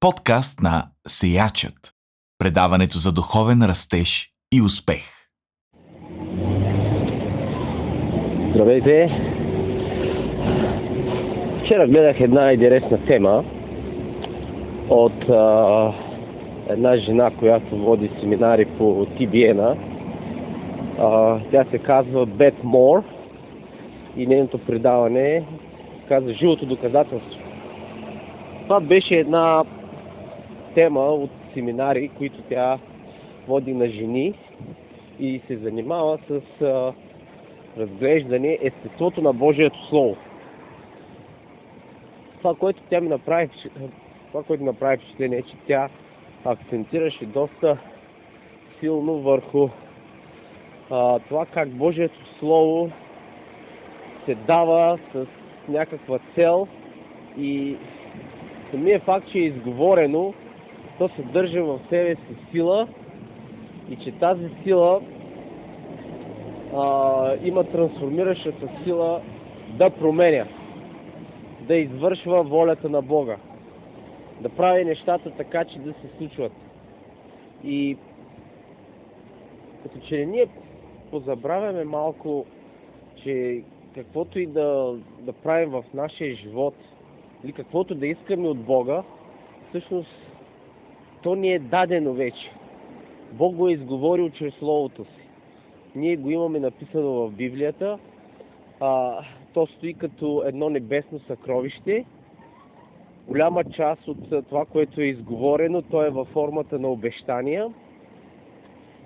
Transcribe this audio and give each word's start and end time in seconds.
Подкаст 0.00 0.60
на 0.60 0.82
Сеячът. 1.08 1.92
Предаването 2.38 2.98
за 2.98 3.12
духовен 3.12 3.62
растеж 3.62 4.28
и 4.52 4.62
успех. 4.62 5.04
Здравейте! 8.50 9.06
Вчера 11.64 11.88
гледах 11.88 12.20
една 12.20 12.52
интересна 12.52 13.06
тема 13.06 13.44
от 14.88 15.28
а, 15.28 15.92
една 16.68 16.96
жена, 16.96 17.30
която 17.38 17.76
води 17.76 18.10
семинари 18.20 18.64
по 18.64 19.06
TBN. 19.06 19.76
Тя 21.50 21.64
се 21.70 21.78
казва 21.78 22.26
Бет 22.26 22.64
Мор 22.64 23.02
и 24.16 24.26
нейното 24.26 24.58
предаване 24.58 25.44
казва 26.08 26.32
Живото 26.32 26.66
доказателство. 26.66 27.40
Това 28.62 28.80
беше 28.80 29.14
една 29.14 29.64
тема 30.78 31.00
от 31.00 31.30
семинари, 31.54 32.10
които 32.18 32.42
тя 32.42 32.78
води 33.48 33.74
на 33.74 33.88
жени 33.88 34.34
и 35.20 35.40
се 35.46 35.56
занимава 35.56 36.18
с 36.28 36.62
а, 36.62 36.92
разглеждане 37.78 38.58
естеството 38.62 39.22
на 39.22 39.32
Божието 39.32 39.86
Слово. 39.88 40.16
Това, 42.38 42.54
което 42.54 42.82
тя 42.90 43.00
ми 43.00 43.08
направи, 43.08 43.48
това, 44.28 44.42
което 44.42 44.64
направи 44.64 44.96
впечатление 44.96 45.38
е, 45.38 45.42
че 45.42 45.56
тя 45.66 45.88
акцентираше 46.44 47.26
доста 47.26 47.78
силно 48.80 49.18
върху 49.18 49.68
а, 50.90 51.18
това 51.18 51.46
как 51.46 51.68
Божието 51.68 52.18
Слово 52.38 52.90
се 54.24 54.34
дава 54.34 54.98
с 55.12 55.26
някаква 55.68 56.18
цел 56.34 56.68
и 57.38 57.76
самия 58.70 59.00
факт, 59.00 59.28
че 59.32 59.38
е 59.38 59.42
изговорено, 59.42 60.34
то 60.98 61.08
съдържа 61.08 61.64
в 61.64 61.80
себе 61.88 62.14
си 62.14 62.36
сила 62.50 62.88
и 63.90 63.96
че 63.96 64.12
тази 64.12 64.48
сила 64.62 65.00
а, 66.76 67.34
има 67.42 67.64
трансформиращата 67.64 68.68
сила 68.84 69.20
да 69.78 69.90
променя, 69.90 70.46
да 71.60 71.74
извършва 71.74 72.42
волята 72.42 72.88
на 72.88 73.02
Бога, 73.02 73.36
да 74.40 74.48
прави 74.48 74.84
нещата 74.84 75.30
така, 75.30 75.64
че 75.64 75.78
да 75.78 75.92
се 75.92 76.08
случват. 76.18 76.52
И 77.64 77.96
като 79.82 79.98
че 79.98 80.26
ние 80.26 80.46
позабравяме 81.10 81.84
малко, 81.84 82.46
че 83.22 83.62
каквото 83.94 84.38
и 84.38 84.46
да, 84.46 84.98
да 85.20 85.32
правим 85.32 85.70
в 85.70 85.84
нашия 85.94 86.34
живот, 86.34 86.74
или 87.44 87.52
каквото 87.52 87.94
да 87.94 88.06
искаме 88.06 88.48
от 88.48 88.58
Бога, 88.58 89.02
всъщност 89.68 90.27
то 91.22 91.34
ни 91.34 91.52
е 91.52 91.58
дадено 91.58 92.12
вече. 92.12 92.50
Бог 93.32 93.54
го 93.54 93.68
е 93.68 93.72
изговорил 93.72 94.30
чрез 94.30 94.54
Словото 94.54 95.04
си. 95.04 95.28
Ние 95.94 96.16
го 96.16 96.30
имаме 96.30 96.60
написано 96.60 97.12
в 97.12 97.30
Библията. 97.30 97.98
А, 98.80 99.22
то 99.54 99.66
стои 99.66 99.94
като 99.94 100.42
едно 100.46 100.70
небесно 100.70 101.20
съкровище. 101.20 102.04
Голяма 103.28 103.64
част 103.64 104.08
от 104.08 104.48
това, 104.48 104.64
което 104.64 105.00
е 105.00 105.04
изговорено, 105.04 105.82
то 105.82 106.04
е 106.04 106.10
във 106.10 106.28
формата 106.28 106.78
на 106.78 106.88
обещания. 106.88 107.72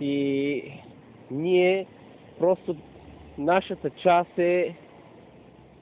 И 0.00 0.62
ние 1.30 1.86
просто 2.38 2.76
нашата 3.38 3.90
част 3.90 4.38
е 4.38 4.74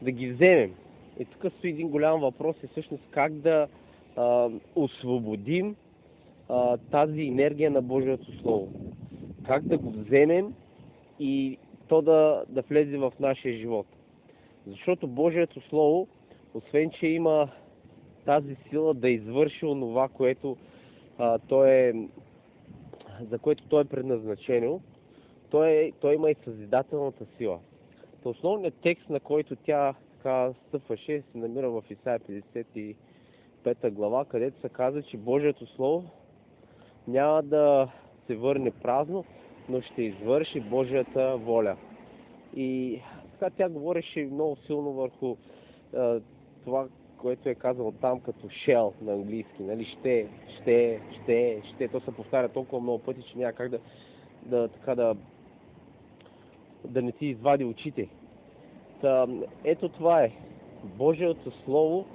да 0.02 0.10
ги 0.10 0.30
вземем. 0.30 0.74
И 1.18 1.24
тук 1.24 1.52
стои 1.52 1.70
един 1.70 1.88
голям 1.88 2.20
въпрос 2.20 2.56
и 2.62 2.66
всъщност 2.66 3.02
как 3.10 3.32
да 3.32 3.68
а, 4.16 4.48
освободим 4.74 5.76
а, 6.52 6.76
тази 6.76 7.22
енергия 7.22 7.70
на 7.70 7.82
Божието 7.82 8.38
Слово. 8.38 8.68
Как 9.46 9.64
да 9.64 9.78
го 9.78 9.90
вземем 9.90 10.54
и 11.20 11.58
то 11.88 12.02
да, 12.02 12.44
да 12.48 12.62
влезе 12.62 12.98
в 12.98 13.12
нашия 13.20 13.58
живот. 13.58 13.86
Защото 14.66 15.06
Божието 15.06 15.60
Слово, 15.68 16.08
освен 16.54 16.90
че 16.90 17.06
има 17.06 17.48
тази 18.24 18.56
сила 18.68 18.94
да 18.94 19.10
извърши 19.10 19.66
онова, 19.66 20.08
което 20.08 20.56
а, 21.18 21.38
то 21.38 21.64
е, 21.64 21.92
за 23.30 23.38
което 23.38 23.64
то 23.68 23.80
е 23.80 23.84
предназначено, 23.84 24.80
той, 25.50 25.70
е, 25.70 25.92
той 26.00 26.14
има 26.14 26.30
и 26.30 26.36
съзидателната 26.44 27.26
сила. 27.38 27.58
То 28.22 28.30
основният 28.30 28.74
текст, 28.82 29.10
на 29.10 29.20
който 29.20 29.56
тя 29.56 29.94
така 30.16 30.52
стъпваше, 30.68 31.22
се 31.32 31.38
намира 31.38 31.70
в 31.70 31.84
Исаия 31.90 32.20
55 32.20 33.90
глава, 33.90 34.24
където 34.24 34.60
се 34.60 34.68
казва, 34.68 35.02
че 35.02 35.16
Божието 35.16 35.66
Слово 35.66 36.10
няма 37.08 37.42
да 37.42 37.88
се 38.26 38.36
върне 38.36 38.70
празно, 38.70 39.24
но 39.68 39.80
ще 39.80 40.02
извърши 40.02 40.60
Божията 40.60 41.36
воля. 41.36 41.76
И 42.56 43.00
така 43.32 43.54
тя 43.56 43.68
говореше 43.68 44.28
много 44.32 44.56
силно 44.56 44.92
върху 44.92 45.36
а, 45.96 46.20
това, 46.64 46.86
което 47.18 47.48
е 47.48 47.54
казано 47.54 47.92
там 47.92 48.20
като 48.20 48.48
shell 48.48 48.92
на 49.02 49.12
английски. 49.12 49.62
Нали? 49.62 49.84
Ще, 49.84 50.28
ще, 50.60 51.00
ще, 51.22 51.62
ще. 51.74 51.88
То 51.88 52.00
се 52.00 52.10
повтаря 52.10 52.48
толкова 52.48 52.82
много 52.82 52.98
пъти, 52.98 53.22
че 53.22 53.38
няма 53.38 53.52
как 53.52 53.68
да, 53.68 53.78
да, 54.42 54.68
така 54.68 54.94
да, 54.94 55.16
да 56.84 57.02
не 57.02 57.12
ти 57.12 57.26
извади 57.26 57.64
очите. 57.64 58.08
Та, 59.00 59.26
ето 59.64 59.88
това 59.88 60.22
е. 60.22 60.32
Божието 60.84 61.50
Слово 61.64 62.06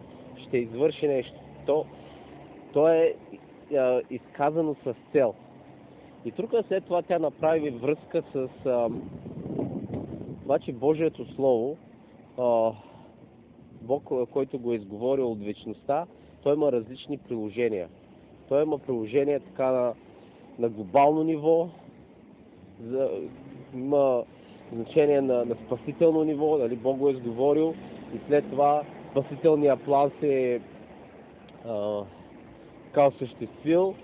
ще 0.47 0.57
извърши 0.57 1.07
нещо. 1.07 1.39
То, 1.65 1.85
то 2.73 2.89
е 2.89 3.15
а, 3.75 4.01
изказано 4.09 4.75
с 4.83 4.93
цел. 5.11 5.33
И 6.25 6.31
тук 6.31 6.51
след 6.67 6.85
това 6.85 7.01
тя 7.01 7.19
направи 7.19 7.69
връзка 7.69 8.23
с 8.33 8.65
а, 8.65 8.89
това, 10.41 10.59
че 10.59 10.73
Божието 10.73 11.33
Слово, 11.35 11.77
а, 12.37 12.71
Бог, 13.81 14.03
който 14.31 14.59
го 14.59 14.71
е 14.71 14.75
изговорил 14.75 15.31
от 15.31 15.45
вечността, 15.45 16.05
той 16.43 16.53
има 16.53 16.71
различни 16.71 17.17
приложения. 17.17 17.87
Той 18.49 18.63
има 18.63 18.77
приложения 18.77 19.39
така 19.39 19.71
на, 19.71 19.93
на 20.59 20.69
глобално 20.69 21.23
ниво, 21.23 21.69
за, 22.83 23.09
има 23.73 24.23
значение 24.73 25.21
на, 25.21 25.45
на 25.45 25.55
спасително 25.65 26.23
ниво, 26.23 26.57
нали, 26.57 26.75
Бог 26.75 26.97
го 26.97 27.09
е 27.09 27.11
изговорил 27.11 27.73
и 28.15 28.19
след 28.27 28.49
това 28.49 28.83
спасителния 29.11 29.77
план 29.77 30.11
се 30.19 30.55
е 30.55 30.59
така 32.87 33.07
осъществил. 33.07 33.95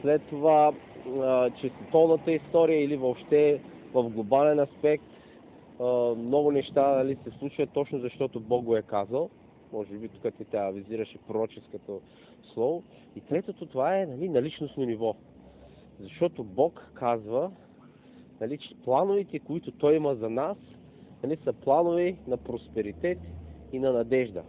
След 0.00 0.22
това, 0.22 0.72
а, 1.20 1.50
че 1.50 1.68
световната 1.68 2.32
история 2.32 2.84
или 2.84 2.96
въобще 2.96 3.60
в 3.94 4.10
глобален 4.10 4.60
аспект, 4.60 5.04
много 6.16 6.52
неща 6.52 6.96
нали, 6.96 7.16
се 7.24 7.38
случват 7.38 7.70
точно 7.70 7.98
защото 7.98 8.40
Бог 8.40 8.64
го 8.64 8.76
е 8.76 8.82
казал. 8.82 9.30
Може 9.72 9.94
би 9.94 10.08
тук 10.08 10.34
ти 10.36 10.44
тя 10.44 10.70
визираше 10.70 11.18
пророческото 11.18 12.00
слово. 12.54 12.82
И 13.16 13.20
третото 13.20 13.66
това 13.66 13.98
е 13.98 14.06
нали, 14.06 14.28
на 14.28 14.42
личностно 14.42 14.84
ниво. 14.84 15.14
Защото 16.00 16.44
Бог 16.44 16.90
казва, 16.94 17.50
нали, 18.40 18.58
че 18.58 18.74
плановете, 18.84 19.38
които 19.38 19.72
Той 19.72 19.96
има 19.96 20.14
за 20.14 20.30
нас, 20.30 20.56
нали, 21.22 21.36
са 21.44 21.52
планове 21.52 22.16
на 22.26 22.36
просперитет 22.36 23.18
и 23.72 23.78
на 23.78 23.92
надежда. 23.92 24.42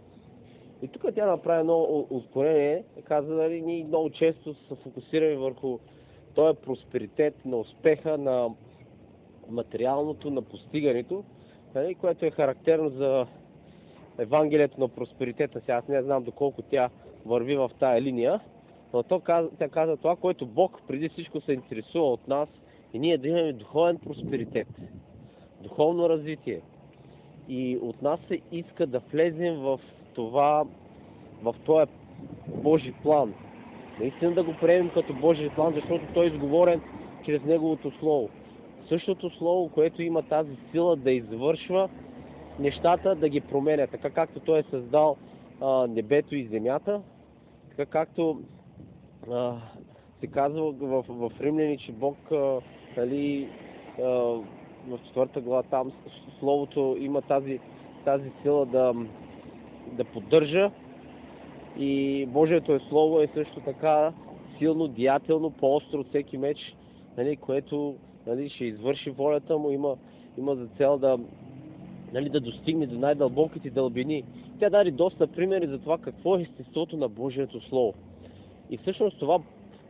И 0.82 0.88
тук 0.88 1.14
тя 1.14 1.26
направи 1.26 1.60
едно 1.60 2.06
ускорение, 2.10 2.84
каза, 3.04 3.34
нали, 3.34 3.60
ние 3.60 3.84
много 3.84 4.10
често 4.10 4.54
се 4.54 4.74
фокусираме 4.74 5.36
върху 5.36 5.78
този 6.34 6.58
просперитет 6.58 7.44
на 7.44 7.56
успеха, 7.56 8.18
на 8.18 8.48
материалното, 9.48 10.30
на 10.30 10.42
постигането, 10.42 11.24
нали, 11.74 11.94
което 11.94 12.26
е 12.26 12.30
характерно 12.30 12.88
за 12.88 13.26
Евангелието 14.18 14.80
на 14.80 14.88
просперитета. 14.88 15.60
Сега 15.60 15.74
аз 15.74 15.88
не 15.88 16.02
знам 16.02 16.24
доколко 16.24 16.62
тя 16.62 16.90
върви 17.26 17.56
в 17.56 17.70
тая 17.78 18.02
линия, 18.02 18.40
но 18.92 19.02
то, 19.02 19.20
тя 19.58 19.68
каза 19.68 19.96
това, 19.96 20.16
което 20.16 20.46
Бог 20.46 20.82
преди 20.88 21.08
всичко 21.08 21.40
се 21.40 21.52
интересува 21.52 22.12
от 22.12 22.28
нас 22.28 22.48
и 22.92 22.98
ние 22.98 23.18
да 23.18 23.28
имаме 23.28 23.52
духовен 23.52 23.98
просперитет, 23.98 24.68
духовно 25.60 26.08
развитие. 26.08 26.60
И 27.48 27.78
от 27.82 28.02
нас 28.02 28.20
се 28.28 28.40
иска 28.52 28.86
да 28.86 28.98
влезем 28.98 29.56
в 29.56 29.80
това, 30.16 30.64
в 31.42 31.54
този 31.64 31.90
Божи 32.48 32.92
план. 33.02 33.34
Наистина 34.00 34.34
да 34.34 34.44
го 34.44 34.54
приемем 34.60 34.90
като 34.94 35.14
Божи 35.14 35.50
план, 35.54 35.72
защото 35.74 36.04
той 36.14 36.24
е 36.24 36.28
изговорен 36.28 36.80
чрез 37.24 37.44
Неговото 37.44 37.90
Слово. 37.98 38.28
Същото 38.88 39.30
Слово, 39.30 39.68
което 39.68 40.02
има 40.02 40.22
тази 40.22 40.56
сила 40.70 40.96
да 40.96 41.12
извършва 41.12 41.88
нещата, 42.58 43.14
да 43.14 43.28
ги 43.28 43.40
променя. 43.40 43.86
Така 43.86 44.10
както 44.10 44.40
Той 44.40 44.58
е 44.58 44.70
създал 44.70 45.16
а, 45.60 45.86
небето 45.86 46.36
и 46.36 46.46
земята, 46.46 47.02
така 47.68 47.86
както 47.86 48.40
а, 49.30 49.54
се 50.20 50.26
казва 50.26 50.72
в, 50.72 51.04
в 51.08 51.30
Римляни, 51.40 51.78
че 51.78 51.92
Бог 51.92 52.16
нали, 52.96 53.48
в 54.88 54.98
четвърта 55.06 55.40
глава 55.40 55.62
там 55.62 55.92
Словото 56.38 56.96
има 57.00 57.22
тази, 57.22 57.60
тази 58.04 58.30
сила 58.42 58.66
да, 58.66 58.94
да 59.92 60.04
поддържа 60.04 60.70
И 61.78 62.26
Божието 62.26 62.74
е 62.74 62.80
Слово 62.88 63.20
е 63.20 63.26
също 63.34 63.60
така 63.60 64.12
силно, 64.58 64.88
деятелно, 64.88 65.50
по-остро 65.50 66.00
от 66.00 66.08
всеки 66.08 66.38
меч, 66.38 66.58
нали, 67.16 67.36
което 67.36 67.94
нали, 68.26 68.48
ще 68.48 68.64
извърши 68.64 69.10
волята 69.10 69.58
му, 69.58 69.70
има, 69.70 69.96
има 70.38 70.54
за 70.54 70.66
цел 70.66 70.98
да, 70.98 71.18
нали, 72.12 72.28
да 72.28 72.40
достигне 72.40 72.86
до 72.86 72.98
най-дълбоките 72.98 73.70
дълбини. 73.70 74.24
Тя 74.60 74.70
даде 74.70 74.90
доста 74.90 75.26
примери 75.26 75.66
за 75.66 75.78
това 75.78 75.98
какво 75.98 76.36
е 76.36 76.42
естеството 76.42 76.96
на 76.96 77.08
Божието 77.08 77.60
Слово. 77.60 77.94
И 78.70 78.76
всъщност 78.76 79.18
това, 79.18 79.38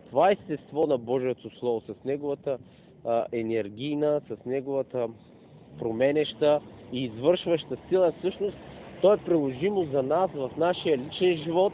това 0.08 0.31
естество 0.31 0.87
на 0.87 0.98
Божието 0.98 1.58
Слово, 1.58 1.81
с 1.81 2.04
неговата 2.04 2.58
а, 3.04 3.25
енергийна, 3.32 4.20
с 4.28 4.46
неговата 4.46 5.08
променеща 5.78 6.60
и 6.93 7.04
извършваща 7.04 7.76
сила, 7.88 8.12
всъщност 8.19 8.56
то 9.02 9.12
е 9.12 9.16
приложимо 9.16 9.84
за 9.84 10.02
нас 10.02 10.31
в 10.34 10.50
нашия 10.56 10.98
личен 10.98 11.37
живот, 11.37 11.72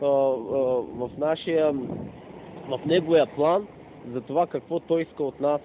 в 0.00 1.10
нашия, 1.18 1.72
в 2.68 2.80
неговия 2.86 3.26
план, 3.26 3.66
за 4.12 4.20
това 4.20 4.46
какво 4.46 4.80
той 4.80 5.02
иска 5.02 5.24
от 5.24 5.40
нас 5.40 5.60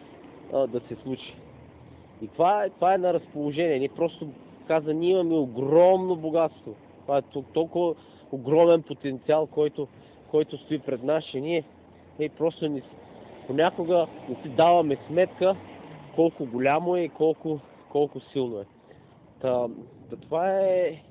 да 0.53 0.81
се 0.87 0.95
случи. 0.95 1.35
И 2.21 2.27
това 2.27 2.63
е, 2.63 2.69
това 2.69 2.93
е 2.93 2.97
на 2.97 3.13
разположение. 3.13 3.79
Ние 3.79 3.89
просто 3.89 4.27
каза, 4.67 4.93
ние 4.93 5.09
имаме 5.09 5.35
огромно 5.35 6.15
богатство. 6.15 6.75
Това 7.01 7.17
е 7.17 7.41
толкова 7.53 7.95
огромен 8.31 8.81
потенциал, 8.81 9.47
който, 9.47 9.87
който 10.31 10.57
стои 10.57 10.79
пред 10.79 11.03
нас, 11.03 11.23
че 11.23 11.39
ние, 11.39 11.63
ние 12.19 12.29
просто 12.29 12.67
ни, 12.67 12.81
понякога 13.47 14.07
не 14.29 14.35
си 14.35 14.49
даваме 14.49 14.97
сметка 15.07 15.55
колко 16.15 16.45
голямо 16.45 16.95
е 16.95 17.01
и 17.01 17.09
колко, 17.09 17.59
колко 17.89 18.19
силно 18.19 18.59
е. 18.59 18.65
Та, 19.41 19.67
та 20.09 20.15
това 20.15 20.59
е 20.59 21.03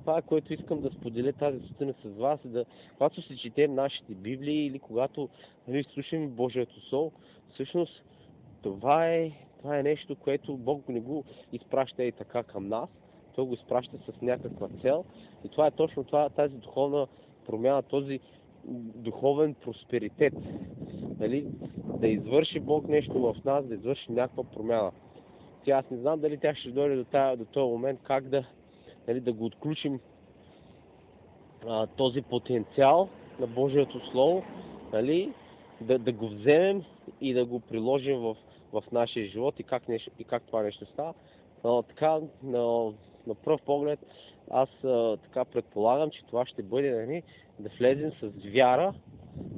това 0.00 0.18
е, 0.18 0.22
което 0.22 0.54
искам 0.54 0.80
да 0.80 0.90
споделя 0.90 1.32
тази 1.32 1.60
сутрин 1.60 1.94
с 2.04 2.18
вас, 2.18 2.40
да, 2.44 2.64
когато 2.92 3.22
се 3.22 3.36
четем 3.36 3.74
нашите 3.74 4.14
Библии 4.14 4.66
или 4.66 4.78
когато 4.78 5.28
нали, 5.68 5.84
слушаме 5.84 6.26
Божието 6.26 6.88
Слово, 6.88 7.12
всъщност 7.54 8.04
това 8.62 9.08
е, 9.08 9.30
това 9.58 9.78
е 9.78 9.82
нещо, 9.82 10.16
което 10.16 10.56
Бог 10.56 10.88
не 10.88 11.00
го 11.00 11.24
изпраща 11.52 12.04
и 12.04 12.12
така 12.12 12.42
към 12.42 12.68
нас, 12.68 12.88
Той 13.34 13.46
го 13.46 13.54
изпраща 13.54 13.98
с 13.98 14.22
някаква 14.22 14.68
цел 14.68 15.04
и 15.44 15.48
това 15.48 15.66
е 15.66 15.70
точно 15.70 16.04
това, 16.04 16.28
тази 16.28 16.56
духовна 16.56 17.06
промяна, 17.46 17.82
този 17.82 18.20
духовен 18.94 19.54
просперитет. 19.54 20.34
Нали? 21.18 21.46
Да 22.00 22.08
извърши 22.08 22.60
Бог 22.60 22.88
нещо 22.88 23.20
в 23.20 23.44
нас, 23.44 23.66
да 23.66 23.74
извърши 23.74 24.12
някаква 24.12 24.44
промяна. 24.44 24.90
Тя 25.64 25.78
аз 25.78 25.90
не 25.90 25.96
знам 25.98 26.20
дали 26.20 26.38
тя 26.38 26.54
ще 26.54 26.70
дойде 26.70 26.96
до, 26.96 27.04
тая, 27.04 27.36
до 27.36 27.44
този 27.44 27.72
момент, 27.72 28.00
как 28.02 28.28
да, 28.28 28.44
нали, 29.08 29.20
да 29.20 29.32
го 29.32 29.44
отключим 29.44 30.00
а, 31.66 31.86
този 31.86 32.22
потенциал 32.22 33.08
на 33.40 33.46
Божието 33.46 34.10
Слово, 34.10 34.42
нали, 34.92 35.32
да, 35.80 35.98
да 35.98 36.12
го 36.12 36.28
вземем 36.28 36.82
и 37.20 37.34
да 37.34 37.44
го 37.44 37.60
приложим 37.60 38.18
в, 38.18 38.36
в 38.72 38.84
нашия 38.92 39.26
живот 39.26 39.60
и 39.60 39.62
как, 39.62 39.88
нещо, 39.88 40.10
и 40.18 40.24
как 40.24 40.42
това 40.42 40.62
нещо 40.62 40.86
става. 40.86 41.14
А, 41.64 41.82
така, 41.82 42.20
на, 42.42 42.92
на 43.26 43.34
пръв 43.34 43.62
поглед, 43.62 43.98
аз 44.50 44.84
а, 44.84 45.16
така 45.16 45.44
предполагам, 45.44 46.10
че 46.10 46.24
това 46.24 46.46
ще 46.46 46.62
бъде 46.62 46.90
нали, 46.90 47.22
да 47.58 47.70
влезем 47.78 48.12
с 48.12 48.30
вяра 48.54 48.94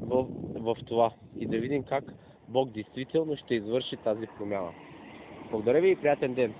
в, 0.01 0.27
в 0.55 0.77
това 0.87 1.13
и 1.39 1.47
да 1.47 1.59
видим 1.59 1.83
как 1.83 2.05
Бог 2.49 2.71
действително 2.71 3.37
ще 3.37 3.55
извърши 3.55 3.97
тази 3.97 4.27
промяна. 4.39 4.73
Благодаря 5.51 5.81
ви 5.81 5.91
и 5.91 5.97
приятен 5.97 6.35
ден! 6.35 6.55